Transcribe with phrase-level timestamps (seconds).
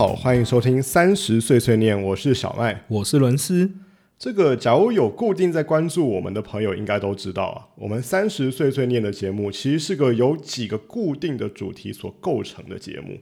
[0.00, 2.84] 好，欢迎收听三十岁碎念，我是小麦。
[2.88, 3.70] 我是伦斯。
[4.18, 13.18] 这个假如有固定在关注我们的朋友，应该都知道啊，我们三十岁碎念的节目其实是个由几个固定的主题所构成的节目，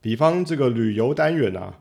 [0.00, 1.74] 比方这个旅游单元啊，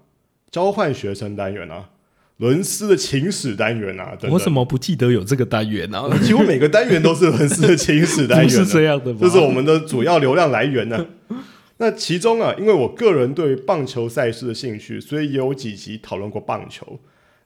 [0.51, 1.91] 交换学生单元啊，
[2.35, 9.19] 伦斯的情史单元啊，等等我怎么不记得有这个单元呢、 几乎每个单元都是伦斯的情史单元 不，是这样的吗？
[9.21, 11.05] 这是我们的主要流量来源呢。
[11.83, 16.97] 那其中啊，因为我个人对棒球赛事的兴趣，所以也有几集讨论过棒球。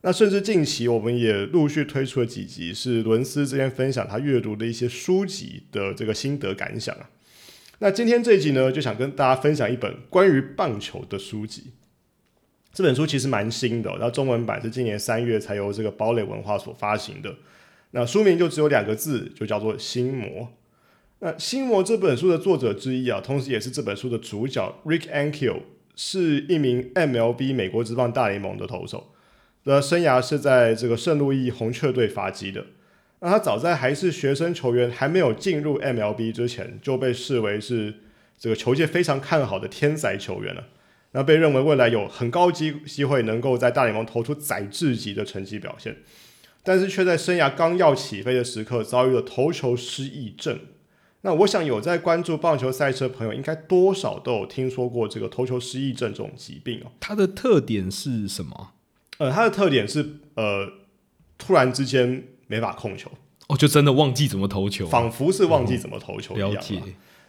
[0.01, 7.09] 那甚至近期我们也陆续推出了几集，是伦斯之前分享他阅读的一些书籍的这个心得感想啊。
[7.79, 11.71] 那今天这一集呢，就想跟大家分享一本关于棒球的书籍。
[12.71, 17.35] 这本书其实蛮新的哦、然后中文版是今年三月才由这个堡垒文化所发行的。
[17.89, 20.43] 那书名就只有两个字，就叫做《心魔》。
[21.19, 25.61] 那《心魔》这本书的作者之一啊，同时也是这本书的主角 Rick Ankiel，
[25.95, 29.11] 是一名 MLB 美国职棒大联盟的投手，
[29.63, 32.67] 的生涯是在这个圣路易红雀队发迹的。
[33.19, 37.95] 那他早在还是学生球员，还没有进入 MLB 之前，就被视为是
[38.37, 40.67] 这个球界非常看好的天才球员了。
[41.13, 45.95] 那被认为未来有很高机机会能够在大联盟投出宰制级的成绩表现，
[46.61, 50.59] 但是却在生涯刚要起飞的时刻遭遇了投球失忆症。
[51.21, 56.91] 那我想有在关注棒球赛车的朋友，应该多少都有听说过这个投球失忆症这种疾病哦。
[56.99, 58.73] 它的特点是什么？
[59.17, 60.71] 呃，它的特点是呃，
[61.37, 63.11] 突然之间没法控球，
[63.47, 66.55] 哦，就真的忘记怎么投球，仿佛是忘记怎么投球一样啦。
[66.55, 66.81] 了解。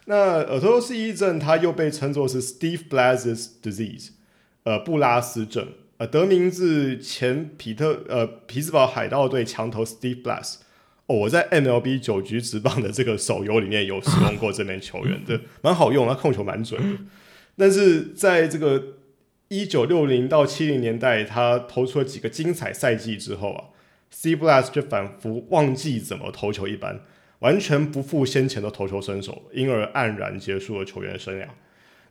[0.05, 4.09] 那呃，投球失忆症它又被称作是 Steve Blass disease，
[4.63, 10.57] 呃，布拉斯症，呃，得名自前皮特呃匹兹堡海盗队强投 Steve Blass。
[11.09, 16.99] 哦，我在 MLB 九局直棒的这个手游里面有使用过这名球员， 对，蛮好用，他控球蛮准的。
[17.57, 18.97] 但是在这个
[19.47, 23.63] 一九六零到七零年代，他投出了几个精彩赛季之后啊
[24.13, 27.01] ，Steve Blass 就仿佛忘记怎么投球一般。
[27.39, 31.45] 完全不复先前的投球身手，因而黯然结束了球员生涯。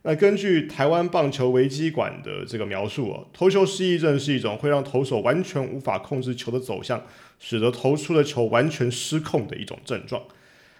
[0.03, 7.03] 那根据台湾棒球危机馆的这个描述哦，投球失忆症是一种会让投手完全无法控制球的走向，
[7.39, 10.21] 使得投出的球完全失控的一种症状。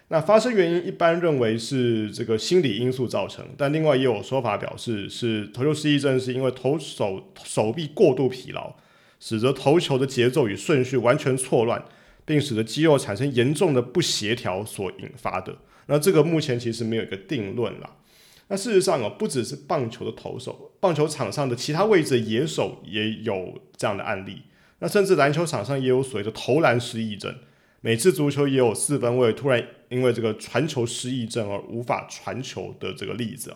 [0.08, 8.72] 那发生原因一般认为是这个心理因素造成，但另外也有说法表示是投球失忆症是因为投手手臂过度疲劳，
[9.18, 11.82] 使得投球的节奏与顺序完全错乱。
[12.26, 15.52] 并使得肌肉产生严重的不协调所引发的。
[15.86, 17.90] 那这个目前其实没有一个定论啦。
[18.50, 24.42] 那事实上哦，不只是棒球的投手，棒球场上的其他位置的野手也有这样的案例。
[24.80, 27.32] 那甚至篮球场上也有所谓的投篮失忆症。
[27.80, 33.54] 每次足球也有四分卫突然因为这个传球失忆症而无法传球的这个例子。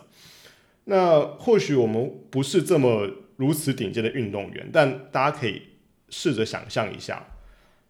[0.85, 5.61] 那或许我们不是这么如此顶尖的运动员，但大家可以
[6.09, 7.27] 试着想象一下。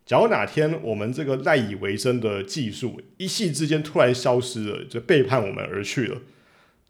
[0.06, 6.22] 假如哪天我们这个赖以为生的技术一夕之间突然消失了，就背叛我们而去了，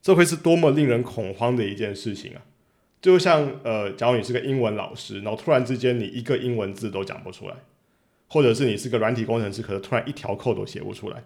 [0.06, 2.46] 这会是多么令人恐慌的一件事情啊！
[3.02, 7.56] 就像呃，假如你是个英文老师，然后突然之间你一个英文字都讲不出来，
[8.28, 11.24] 或者是你是个软体工程师，可是突然一条扣都写不出来，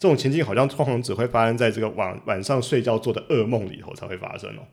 [0.00, 4.66] 这种情境好像通常只会发生在这个晚晚上睡觉做的噩梦里头才会发生哦。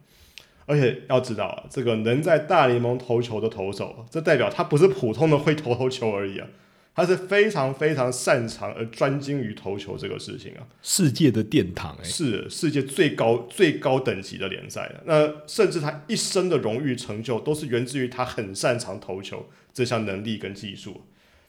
[0.66, 6.47] 而且要知道啊，这个能在大联盟投球的投手，这代表他不是普通的会投投球而已啊，
[6.95, 14.89] 他是非常非常擅长而专精于投球这个事情啊，世界的殿堂、欸，是世界最高最高等级的联赛。
[15.06, 21.01] 那甚至他一生的荣誉成就，都是源自于他很擅长投球这项能力跟技术。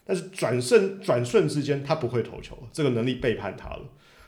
[0.04, 3.82] 但是转瞬转瞬之间，他不会投球，这个能力背叛他了。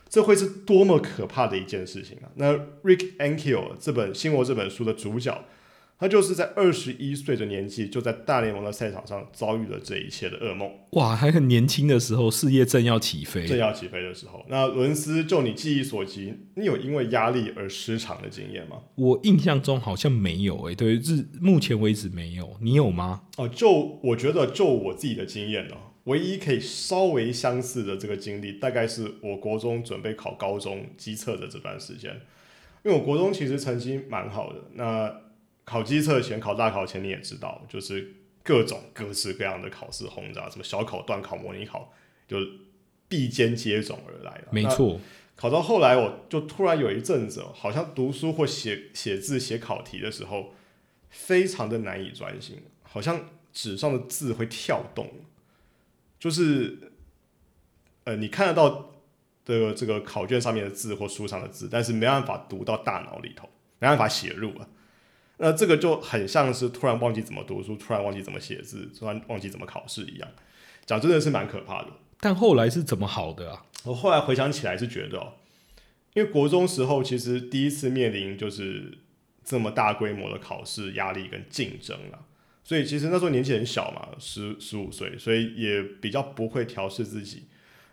[0.09, 2.31] 这会是多么可怕的一件事情啊！
[2.33, 2.51] 那
[2.83, 5.45] Rick Ankiel 这本《心魔》这本书的主角，
[5.99, 10.71] 他就是在二十一岁的年纪，就在大联盟的赛场上遭遇了这一切的噩梦。
[10.91, 18.77] 哇，还很年轻的时候，事业正要起飞，正要起飞的时候，那伦斯，就你记忆所及，你有因为压力而失常的经验吗？
[18.95, 23.23] 我印象中好像没有、欸，对，至目前为止没有，你有吗？
[23.35, 25.75] 哦，就我觉得，就我自己的经验呢、
[26.05, 32.21] 唯一可以稍微相似的这个经历，大概是我国中准备考高中机测的这段时间。
[32.85, 35.13] 因为我国中其实成绩蛮好的，那
[35.69, 41.93] 考机测前、考大考前你也知道，就是各种各式各样的考试轰炸，什么小考、段考、模拟考，
[42.27, 42.37] 就
[43.07, 44.47] 必肩接踵而来了。
[44.49, 44.99] 没错，
[45.35, 50.55] 考到后来，我就突然有一阵子哦，好像读书或写写字、写考题的时候，
[51.11, 55.07] 非常的难以专心，好像纸上的字会跳动，
[56.19, 56.91] 就是
[58.05, 58.91] 呃，你看得到
[59.45, 64.67] 的这个考卷上面的字或书上的字，但是没办法读到大脑里头，没办法写入啊。
[65.39, 70.29] 那这个就很像是突然忘记怎么读书，突然忘记怎么写字，突然忘记怎么考试一样。
[70.85, 71.87] 讲真的是蛮可怕的。
[72.19, 73.65] 但后来是怎么好的啊？
[73.85, 75.33] 我后来回想起来是觉得哦，
[76.13, 78.97] 因为国中时候其实第一次面临就是
[79.43, 82.25] 这么大规模的考试压力跟竞争了，
[82.63, 87.43] 所以其实那时候年纪很小嘛，十十五岁，所以也比较不会调试自己。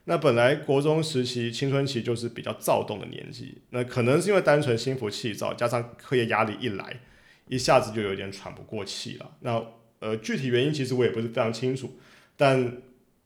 [0.06, 7.00] 那本来国中时期青春期就是比较躁动的年纪，那可能是因为单纯心浮气躁，加上课业压力一来，
[7.48, 9.36] 一下子就有点喘不过气了。
[9.40, 9.64] 那
[9.98, 11.98] 呃，具体原因其实我也不是非常清楚，
[12.36, 12.82] 但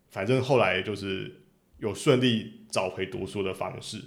[0.08, 1.40] 反正后来就是
[1.78, 4.00] 有顺利找回读书的方式。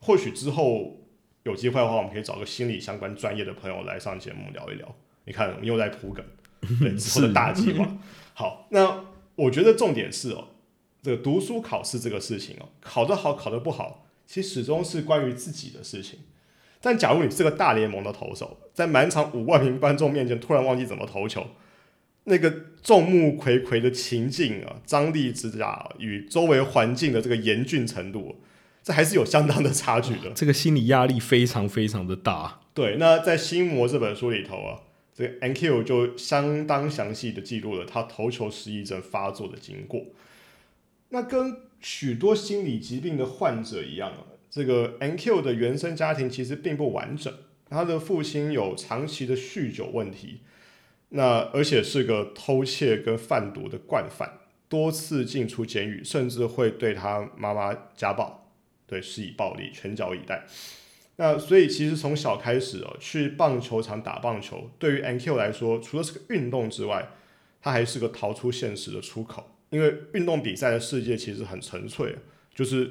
[0.00, 1.06] 或许之后
[1.44, 4.96] 有机会的话，我们可以找个心理相关专业的朋友来上节目聊一聊。
[5.24, 6.24] 你看，我们又在铺梗，
[6.80, 7.98] 对 之后的大计划。
[8.34, 9.04] 好，那
[9.34, 10.48] 我觉得重点是哦。
[11.00, 16.18] 这个读书考试这个事情哦，考得好考得不好，其实始终是关于自己的事情。
[16.80, 21.46] 但假如你是个大联盟的投手，在满场五万名观众面前突然忘记怎么投球，
[22.24, 22.50] 那个
[22.82, 28.36] 众目睽睽的情境啊，张力之大与周围环境的这个严峻程度，
[28.82, 30.30] 这还是有相当的差距的。
[30.34, 32.60] 这个心理压力非常非常的大。
[32.74, 34.78] 对，那在《心魔》这本书里头啊，
[35.12, 40.00] 这个 NQ 就相当详细的记录了他投球失忆症发作的经过。
[41.08, 47.32] 那跟许多心理疾病的患者一样啊，这个 NQ 的原生家庭其实并不完整。
[47.70, 50.40] 他的父亲有长期的酗酒问题，
[51.10, 58.50] 那而且是个偷窃跟贩毒的惯犯，多次进出监狱，甚至会对他妈妈家暴，
[58.84, 60.44] 对施以暴力，拳脚以待。
[61.14, 67.10] 那所以其实从小开始哦，去棒球场打棒球，对于 NQ 来说，除了是个运动之外，
[67.62, 69.54] 他还是个逃出现实的出口。
[69.70, 72.16] 因为运动比赛的世界其实很纯粹，
[72.54, 72.90] 就是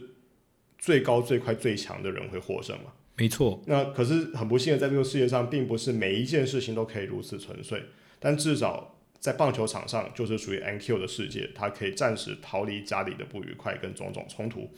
[0.78, 2.94] 最高、最快、最强的人会获胜嘛。
[3.16, 3.62] 没错。
[3.66, 7.84] 那可是很不幸的，在这个世界上，并不是每一件事情都可以如此纯粹。
[8.20, 14.70] 但至少在棒球场上，就是属于 NQ 的世界，他可以暂时逃离家里的不愉快跟种种冲突。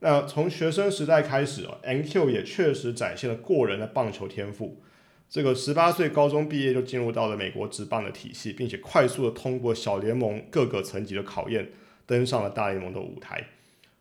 [0.00, 4.80] 那从学生时代开始啊，NQ 也确实展现了过人的棒球天赋。
[5.28, 11.72] 这个十八岁高中毕业就进入到了美国职棒的体系，并且快速的通过小联盟各个层级的考验，
[12.06, 13.44] 登上了大联盟的舞台。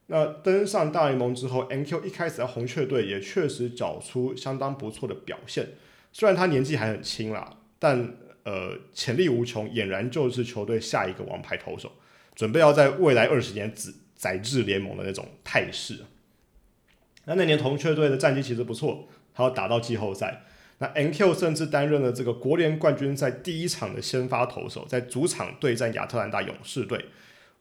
[0.08, 5.70] 那登上大联盟之后，NQ 一开始在红雀队也确实找出相当不错的表现。
[6.14, 11.92] 虽然他年纪还很轻啦，但呃潜力无穷，俨然就是球队下一个王牌投手，
[12.36, 16.06] 准备要在未来二十年载载至联盟的那种态势。
[17.26, 20.44] 那那年红雀队的战绩其实不错，还要打到季后赛。
[20.78, 27.06] 那 NQ 甚至担任了这个国联冠军赛第一场的先发投手，在主场对战亚特兰大勇士队。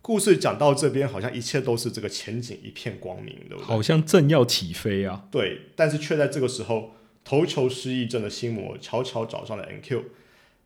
[0.07, 3.65] 故事讲到这边，好像一切都是这个前景一片光明，对不对？
[3.65, 5.27] 好像正要起飞啊！
[5.31, 6.91] 对，但是却在这个时候，
[7.25, 10.03] 投球失忆症的心魔悄悄找上了 NQ。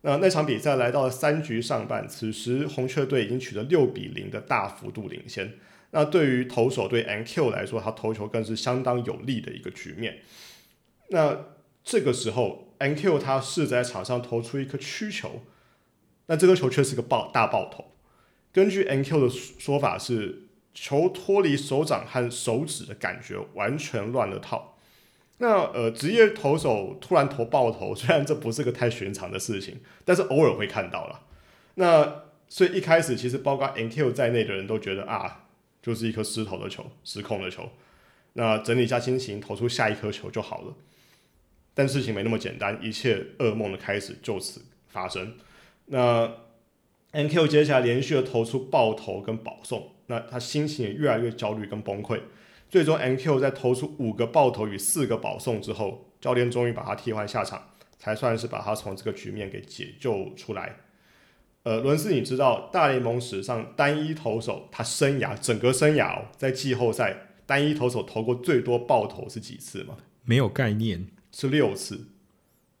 [0.01, 5.53] 那那场比赛来到了三局上半，此时红雀队已经取得六比零的大幅度领先。
[5.91, 10.19] 那对于投手对 NQ 来说，他投球更是相当有利的一个局面。
[11.11, 11.45] 那
[11.85, 15.43] 这个时候，NQ 他试在场上投出一颗曲球，
[16.25, 17.85] 那这颗球却是个爆大爆头。
[18.51, 20.43] 根据 NQ 的说法是，
[20.73, 24.77] 球脱离手掌和手指的感觉完全乱了套。
[25.37, 31.21] 那呃，职业投手突然投爆头，虽然这不是个太寻常的事情，但是偶尔会看到了。
[31.75, 35.45] 那所以一开始其实包括 NQ 在内的人都觉得啊，
[35.81, 37.69] 就是一颗失投的球，失控的球。
[38.33, 40.75] 那整理一下心情，投出下一颗球就好了。
[41.73, 45.35] 但事情没那么简单，一切噩梦的开始就此发生。
[45.85, 46.29] 那
[47.11, 52.19] NQ 接下来连续的投出爆头跟保送，那他心情也越来越焦虑跟崩溃。
[52.69, 60.77] 最终 NQ 在投出五个爆头与四个保送之后，教练终于把他替换下场，才算是把他从这个局面给解救出来。
[61.63, 69.97] 呃，伦斯，你知道大联盟史上单一投手他生涯整个生涯哦在季后赛单一投手投过最多爆头是几次吗？
[70.23, 71.07] 没有概念。
[71.31, 72.07] 是六次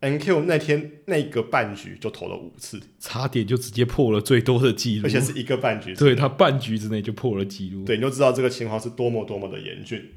[0.01, 10.11] ，NQ 那天那个半局就投了五次，差点就直接破了最多的记录，而且是一个半局，对他半局之内就破了记录，对，你就知道这个情况是多么多么的严峻。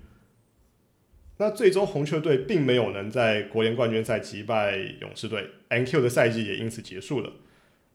[1.38, 7.32] 那最终红雀队并没有能在国联冠军赛击败勇士队，NQ 的赛季也因此结束了。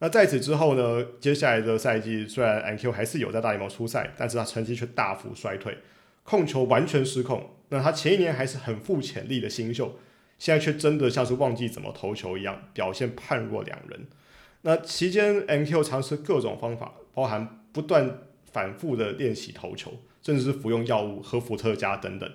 [0.00, 1.04] 那在此之后呢？
[1.18, 5.78] 接下来的赛季虽然 NQ 还是有在大联盟出赛，但是他成绩却大幅衰退，
[6.22, 7.50] 控球完全失控。
[7.70, 9.98] 那他前一年还是很富潜力的新秀。
[10.38, 14.06] 现在却真的像是忘记怎么投球一样，表现判若两人。
[14.62, 18.18] 那期间，NQ 尝试各种方法，包含不断
[18.50, 22.30] 反复的练习投球，甚至是服用药物、喝伏特加等等。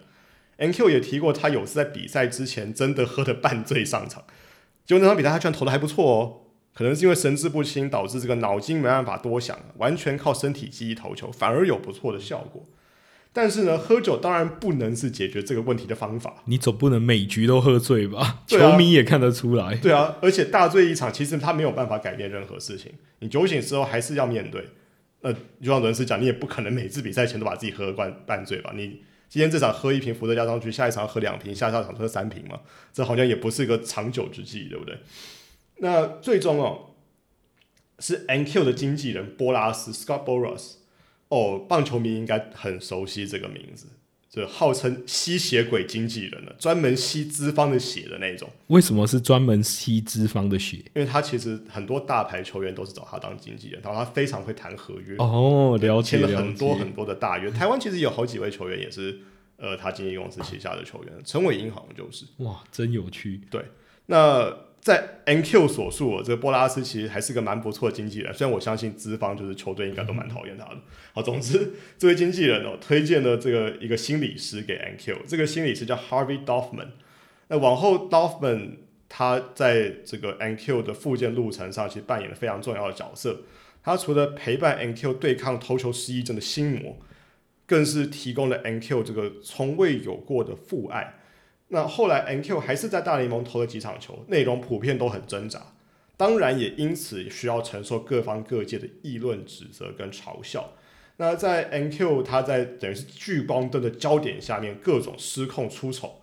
[0.58, 4.24] NQ 也提过，他有次在比赛之前真的喝的半醉上场。
[4.86, 6.42] 结果那场比赛他居然投的还不错哦，
[6.74, 12.66] 可能是因为神志不清导致这个脑筋没办法多想，完全靠身体记忆投球，反而有不错的效果。
[13.36, 16.44] 但是呢，喝酒当然不能是解决这个问题的方法。
[16.46, 18.20] 你总不能每局都喝醉吧？
[18.20, 19.76] 啊球迷也看得出来。
[19.76, 22.92] 对啊，而且大醉一场，其实他没有办法改变任何事情。
[23.20, 24.64] 你酒醒之后还是要面对。
[25.22, 25.40] 那就
[25.72, 28.72] 像伦斯讲，你也不可能每次比赛前都把自己喝灌半醉吧？
[28.76, 32.60] 你今天这场喝一瓶伏特加上去，下一场喝两瓶，下下场喝三瓶嘛？
[32.94, 35.00] 这好像也不是个长久之计，对不对？
[35.78, 36.92] 那最终哦，
[37.98, 40.74] 是 NQ 的经纪人波拉斯 Scott Boras
[41.34, 43.88] 哦，棒球迷应该很熟悉这个名字，
[44.30, 48.48] 就号称吸血鬼经纪人了，专门吸资方的血的那种。
[48.68, 50.78] 为什么是专门吸脂肪的血？
[50.96, 56.38] 因为他其实很多大牌球员都是找他当经纪人，然后他非常会谈合约，哦，了解签了。
[56.38, 57.50] 很多很多的大约。
[57.50, 59.20] 台湾其实有好几位球员也是
[59.58, 62.26] 呃他经纪公司旗下的球员，陈伟英好像就是。
[62.38, 63.42] 哇，真有趣。
[63.50, 63.66] 对
[64.06, 70.78] 那在 NQ 所述，这个波拉斯其实还是个蛮不错的经纪人，虽然我相信资方就是球队应该都蛮讨厌他的。
[71.14, 76.90] 好，总之这位经纪人哦推荐了这个一个心理师给 NQ，这个心理师叫 Harvey Dorfman。
[77.48, 78.72] 那往后 Dorfman
[79.08, 83.44] 他在这个 NQ 的复健路程上，其实扮演了非常重要的角色。
[83.82, 86.98] 他除了陪伴 NQ 对抗投球失忆症的心魔，
[87.66, 91.20] 更是提供了 NQ 这个从未有过的父爱。
[91.74, 95.60] 那后来 NQ 还是在大联盟投了几场球，内容普遍都很挣扎，
[96.16, 100.74] 当然也因此需要承受各方各界的议论、指责跟嘲笑。
[101.18, 106.22] 那在 NQ 他在等于是聚光灯的焦点下面各种失控出丑，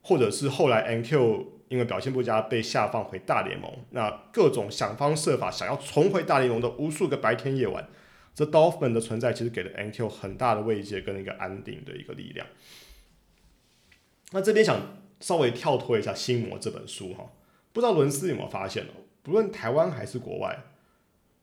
[0.00, 7.86] 或者是后来 NQ 因为表现不佳被下放回大联盟，那各种想方设法想要重回大联盟的无数个白天夜晚，
[8.34, 12.46] 这 Dolphin 的存在其实给了 NQ 很大的慰藉跟一个安定的一个力量。
[14.32, 17.30] 那这边想稍微跳脱一下《心魔》这本书哈，
[17.72, 19.06] 不知道伦斯有没有发现哦？
[19.22, 20.64] 不论台湾还是国外，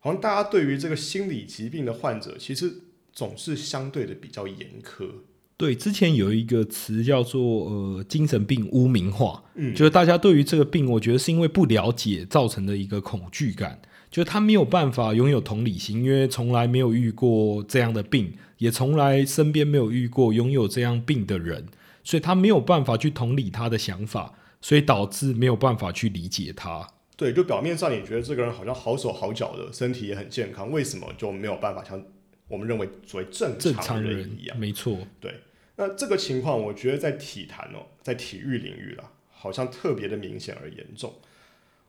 [0.00, 2.72] 好像大家对于这个心理疾病的患者，其实
[3.12, 5.08] 总是相对的比较严苛。
[5.56, 21.66] 对，之前有一个词叫做呃精神病污名化，嗯，就是大家对于这个病，我觉得是因为不了解造成的一个恐惧感，就是他没有办法拥有同理心，因为从来没有遇过这样的病，也从来身边没有遇过拥有这样病的人，
[22.04, 26.86] 所以他没有办法去同理他的想法，所以导致没有办法去理解他。
[27.16, 32.04] 对，就表面上你觉得这个人好像好手好脚的，身体也很健康，为什么就没有办法像
[32.48, 34.58] 我们认为所谓正正常人一样？
[34.58, 35.32] 没错，对
[35.76, 41.14] 那这个情况，我觉得在体坛哦，在体育领域啦，好像特别的明显而严重。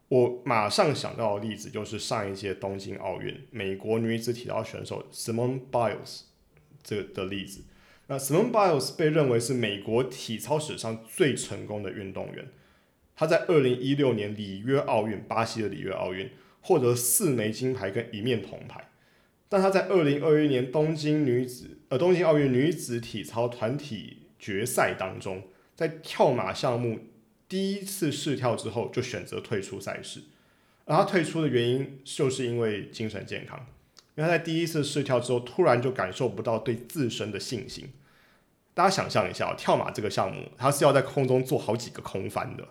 [0.07, 6.22] 我马上想到的例子就是上一届东京奥运美国女子体操选手 Simone Biles
[6.84, 7.63] 这个的例子。
[8.07, 12.50] 那 Simone Biles 被认为是美国体操史上最成功的运动员。
[13.15, 16.29] 他在二零一六年里约奥运，巴西的里约奥运
[16.62, 18.89] 获得四枚金牌跟一面铜牌。
[19.47, 25.43] 但他在二零二一年东京女子呃东京奥运女子体操团体决赛当中，
[25.75, 27.00] 在跳马项目
[27.47, 30.21] 第一次试跳之后就选择退出赛事，
[30.85, 33.65] 而他退出的原因就是因为精神健康，
[34.15, 37.89] 因为他在第一次试跳之后突然就感受不到对自身的信心。
[38.74, 42.67] 大家想象一下，跳马这个项目，它是要在空中做好几个空翻的，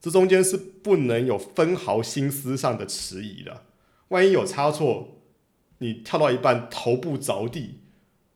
[0.00, 3.62] 这中间是不能有分毫心思上的迟疑的，
[4.08, 5.16] 万一有差错。
[5.78, 7.80] 你跳到一半头部着地，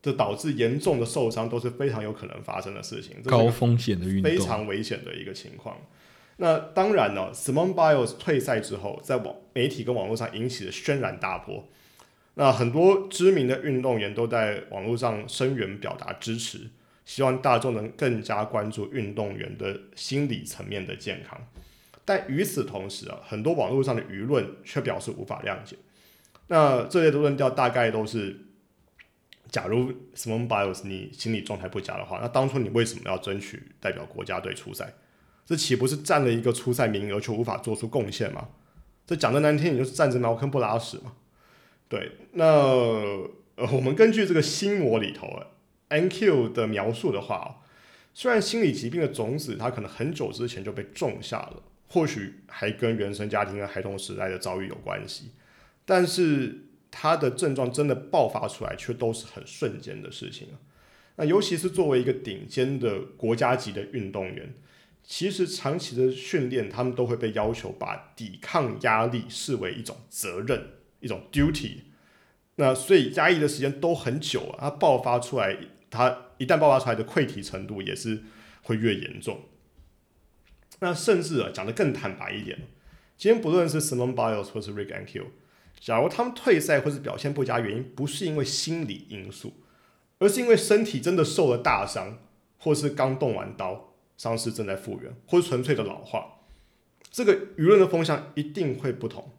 [0.01, 5.77] 这导致严重的受伤都是非常有可能发生的事情，高风险的运动非，常危险的一个情况。
[6.39, 11.69] 那当然呢，Simone Biles 退赛之后，在网媒体跟网络上引起了轩然大波。
[12.35, 16.69] 那很多知名的运动员都在网络上声援表达支持，
[17.05, 21.41] 希望大众能更加关注运动员的心理层面的健康。
[22.05, 25.77] 但与此同时啊，很多网络上的舆论却表示无法谅解。
[26.49, 28.37] 那这类的论调大概都是，
[29.49, 34.93] 假如 Simon Biles 你心理状态不佳的话，那当初你为什么要争取代表国家队出赛？
[35.47, 38.49] 这岂不是占了一个出赛名额却无法做出贡献吗？
[39.07, 41.13] 这讲的难听，你就是占着茅坑不拉屎嘛。
[41.89, 43.31] 对，那呃，
[43.73, 45.29] 我们根据这个心魔里头
[45.91, 47.63] NQ 的描述的话、
[48.13, 55.33] 虽然心理疾病的种子它可能很久之前就被种下了，或许还跟原生家庭跟孩童时代的遭遇有关系，
[55.85, 60.59] 但是它的症状真的爆发出来，却都是很瞬间的事情啊。
[61.17, 64.55] 那尤其是作为一个顶尖的国家级的运动员，
[65.05, 70.71] 其实长期的训练，他们都会被要求把抵抗压力视为一种责任，
[71.05, 71.83] 一种 duty。
[72.57, 75.57] 那所以压抑的时间都很久啊，它爆发出来，
[75.91, 78.25] 它一旦爆发出来的溃体程度也是
[78.63, 79.43] 会越严重。
[80.81, 82.59] 那甚至啊，讲得更坦白一点，
[83.17, 85.27] 今天不论是 Simon Biles 或是 Rick a n k i l
[85.81, 89.53] 假如他们退赛或是表现不佳，原因不是因为心理因素，
[90.19, 92.19] 而是因为身体真的受了大伤，
[92.59, 96.39] 或是刚动完刀，伤势正在复原，或是纯粹的老化，
[97.11, 99.33] 这个舆论的风向一定会不同，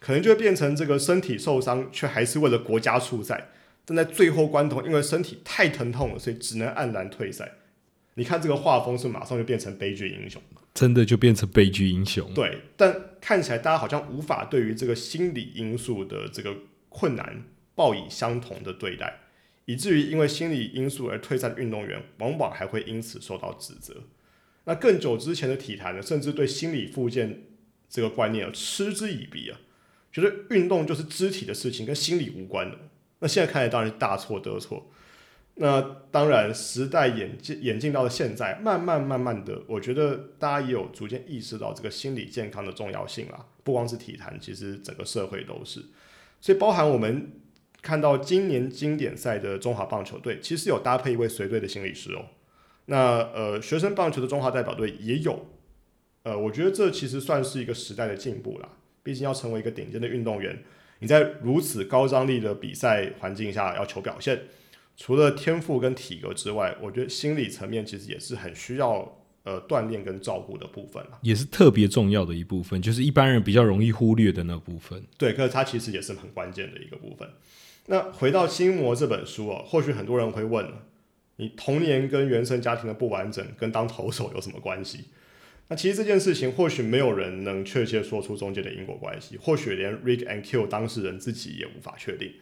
[0.00, 3.50] 可能就会变成这个身体受伤却还是为了国家出赛，
[3.84, 7.52] 但在最后关头因为身体太疼痛了，所以只能黯然退赛。
[8.14, 10.42] 你看这个画风是马上就变成悲剧英雄。
[10.72, 12.32] 真的就变成悲剧英雄。
[12.32, 16.54] 对，但看起来大家好像无法对于这个心理因素的这个
[16.88, 19.18] 困难报以相同的对待，
[19.64, 24.04] 以至于因为心理因素而退赛的运动员，往往还会因此受到指责。
[24.64, 27.42] 那更久之前的体坛呢，甚至对心理附件
[27.88, 29.58] 这个观念嗤之以鼻啊，
[30.12, 32.76] 觉得运动就是肢体的事情，跟心理无关的。
[33.20, 34.90] 那现在看来当然是大错特错。
[35.56, 43.44] 那当然，时代演进演进到了现在，慢慢慢慢的，我觉得大家也有逐渐意识到这个心理健康的重要性啦。
[43.62, 45.84] 不光是体坛，其实整个社会都是。
[46.40, 47.32] 所以，包含我们
[47.82, 52.24] 看到今年经典赛的中华棒球队，其实有搭配一位随队的心理师哦。
[52.86, 55.46] 那呃，学生棒球的中华代表队也有。
[56.22, 58.68] 呃，我觉得这其实算是一个时代的进步啦。
[59.02, 60.62] 毕竟要成为一个顶尖的运动员，
[60.98, 64.42] 你在如此高张力的比赛环境下要求表现。
[64.96, 75.02] 除了天赋跟体格之外，我觉得心理层面其实也是很需要呃锻炼跟照顾的部分也是特别重要的一部分，就是一般人比较容易忽略的那部分。
[75.16, 77.26] 对，可是它其实也是很关键的一个部分。
[77.86, 80.70] 那回到《心魔》这本书啊，或许很多人会问：
[81.36, 85.06] 你童年跟原生家庭的不完整跟当投手有什么关系？
[85.70, 92.34] 那其实这件事情或许没有人能确切说出中间的因果关系，或许连 Rick and Kill 当事人自己也无法确定。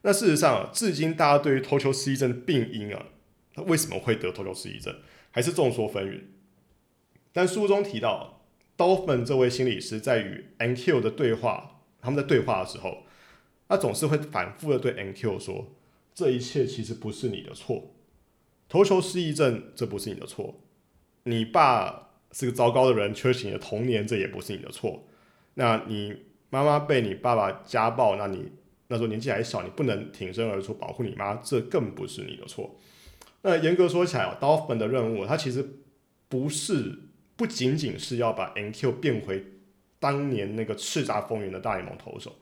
[0.00, 3.06] 那事实上，至今大家对于头球失忆症的病因啊，
[3.52, 4.96] 他为什么会得头球失忆症，
[5.30, 6.22] 还是众说纷纭。
[7.34, 8.42] 但书中提到
[8.78, 13.04] ，Dolphin 这位心理师在与 NQ 的对话，他们在对话的时候，
[13.68, 15.74] 他总是会反复的对 NQ 说
[16.14, 17.94] ：“这一切其实不是你的错，
[18.66, 20.62] 头球失忆症这不是你的错，
[21.24, 25.06] 你爸是个糟糕的人，缺席你的童年，这也不是你的错。
[25.54, 26.16] 那你
[26.50, 28.50] 妈妈被你爸爸家暴，那你。”
[28.88, 32.78] 那时候年纪还小，你不能挺身而出保护你妈，这更不是你的错。
[33.40, 35.66] 那严格说起来哦，Dolphin 的任务，他其实
[36.28, 36.98] 不是
[37.34, 39.46] 不仅仅是要把 NQ 变回
[39.98, 42.36] 当年那个叱咤风云的大联盟投手，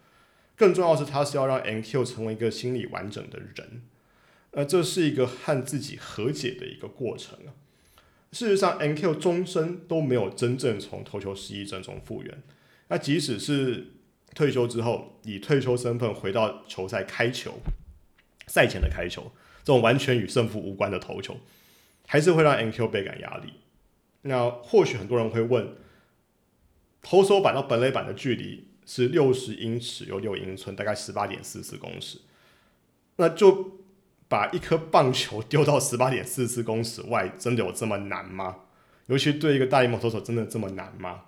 [0.57, 3.83] 更重要是他是要让 NQ 成为一个心理完整的人。
[4.51, 7.55] 呃，这是一个和自己和解的一个过程啊。
[8.33, 12.43] 事实上，NQ 终身都没有真正从投球失忆症中复原。
[12.89, 13.93] 那即使是。
[14.33, 17.59] 退休之后，以退休身份回到球赛开球，
[18.47, 19.33] 赛前的开球，
[19.65, 21.37] 这种完全与胜负无关的投球，
[22.07, 23.55] 还是会让 NQ 倍感压力。
[24.23, 25.75] 那或许很多人会问，
[27.03, 32.21] 投手板到本垒板的距离是六十英尺有六英寸，大概十八点四四公尺，
[33.17, 33.80] 那就
[34.31, 38.59] 把一颗棒球丢到十八点四四公尺外，真的有这么难吗？
[39.07, 41.23] 尤其对一个大联盟投手，真的这么难吗？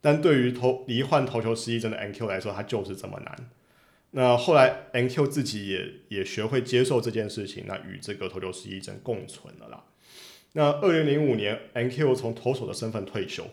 [0.00, 3.50] 但对于投罹患头球失忆症的 NQ 来说，它就是这么难。
[4.12, 9.84] 那后来 NQ 自己也也学会接受这件事情，那与这个头球失忆症共存了啦。
[10.54, 13.46] 那二零零五年，NQ 从投手的身份退休。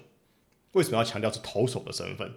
[0.71, 2.31] 为什么要强调是投手的身份？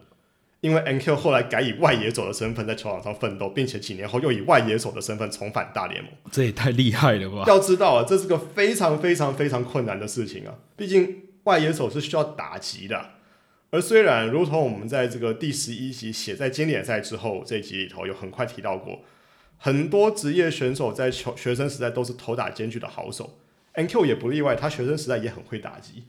[0.61, 6.13] 因为 NQ 后来改以外野手的身份在球场上奋斗，并且几年后又以外野手的身份重返大联盟。
[6.33, 7.45] 这也太厉害了吧！
[7.47, 10.55] 要知道啊，这是个非常非常非常困难的事情啊。
[10.77, 13.11] 毕竟外野手是需要打击的。
[13.71, 19.03] 而虽然，如同我们在这个第十一集写在经典赛之后这一集里头有很快提到过，
[19.59, 23.39] 很多职业选手在球学生时代都是投打兼具的好手
[23.75, 26.05] ，NQ 也不例外，他学生时代也很会打击。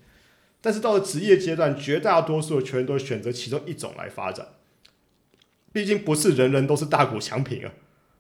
[0.62, 4.48] 但是到了职业阶段，绝大多数的球员都选择其中一种来发展，
[5.72, 7.72] 毕竟不是人人都是大股强品啊。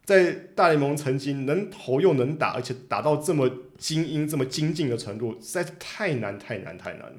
[0.05, 7.15] 在大联盟曾经能投又能打，而且打到这么精英、这么精进的程度，实在是太难、太难、太难了。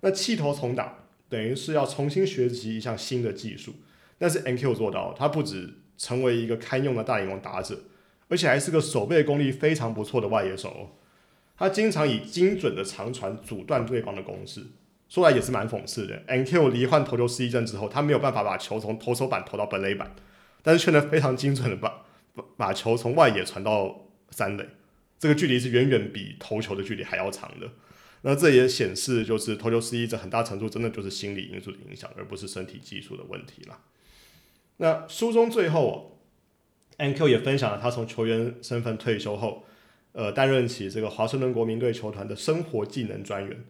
[0.00, 0.96] 那弃投重打。
[1.30, 3.72] 等于是要重新学习一项新的技术，
[4.18, 7.78] 但是 NQ 做到，他不止成为一个堪用的大联盟打者，
[8.26, 10.70] 而且还是个守备功力非常不错的外野手。
[10.70, 10.90] 哦
[11.60, 14.64] 他经常以精准的长传阻断对方的攻势，
[15.10, 16.22] 说来也是蛮讽刺的。
[16.26, 20.16] NQ 罹患投球失忆症之后，他没有办法把球从投手板投到本垒板，
[20.62, 22.02] 但是却能非常精准的把
[22.56, 24.66] 把球从外野传到三垒，
[25.18, 27.68] 这个距离是远远比投球的距离还要长的。
[28.22, 33.78] 那这也显示，就是投球失忆症很大程度真的就是心理因素的影响，而不是身体技术的问题了。
[34.78, 36.18] 那书中最后
[36.96, 39.66] ，NQ 也分享了他从球员身份退休后，
[40.12, 43.64] 呃，担任起这个华盛顿国民队球团的生活技能专员。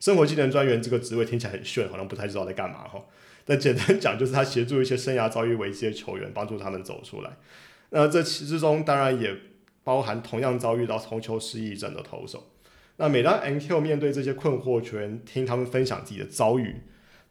[0.00, 3.04] 生活技能专员这个职位听起来很炫，好像不太知道在干嘛哈。
[3.44, 7.36] 但简单讲，就是他协助一些生涯遭遇危机的球员，帮助他们走出来。
[7.90, 9.36] 那这其之中当然也
[9.84, 12.50] 包含同样遭遇到投球失忆症的投手。
[12.96, 16.76] 那每当 NQ 面对这些困惑球员，听他们分享自己的遭遇，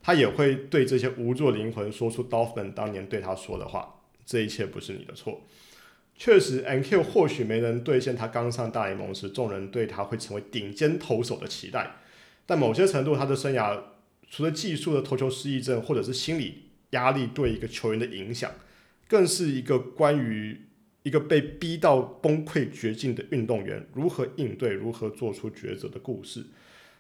[0.02, 5.42] 他也会对这些无助灵魂说出 Dolphin 当年对他说的话：“这一切不是你的错。”
[6.24, 11.96] 确实，NQ 或许没能兑现他刚上大联盟时众人对他会成为顶尖投手的期待，
[12.46, 13.76] 但某些程度，他的生涯
[14.30, 18.52] 除了技术的投球失忆症，或者是心理压力对一个球员的影响，
[19.08, 20.62] 更是一个关于
[21.02, 26.46] 一个被逼到崩溃绝境的运动员如何应对、如何做出抉择的故事。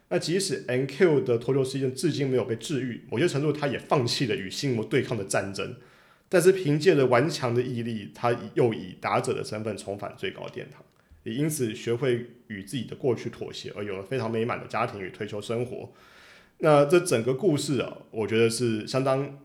[0.10, 5.76] 那即使 NQ 的投球失忆症至今没有被治愈，某些程度他也放弃了与心魔对抗的战争。
[6.34, 10.82] 但是凭借着顽强的毅力，他又以打者的身份重返最高殿堂，
[11.24, 15.92] 也因此学会与自己的过去妥协，而有了非常美满的家庭与退休生活。
[16.60, 19.40] 那这整个故事啊，我觉得是相当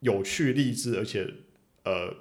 [0.00, 1.26] 有趣、励志，而且
[1.84, 2.14] 呃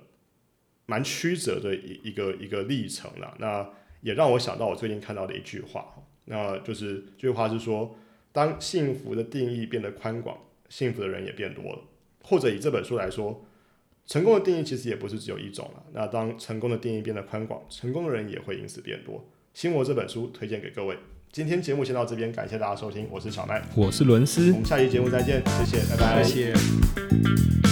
[0.86, 3.36] 蛮曲折的一一个一个历程了。
[3.38, 7.97] 那也让我想到我最近看到的一句话，那就是这句话是说：
[8.32, 10.38] 当幸福的定义变得宽广，
[10.69, 11.80] 幸福的人也变多了。
[12.23, 13.45] 或者以这本书来说。
[14.07, 15.83] 成功的定义其实也不是只有一种了。
[15.93, 19.15] 那当成功的定义变得宽广，成功的人也会因此变多。
[19.53, 20.97] 《心魔》这本书推荐给各位。
[21.31, 27.64] 今天节目先到这边，感谢大家收听，我是小麦，我是伦斯，我们下期节目再见，谢谢，拜拜，谢谢。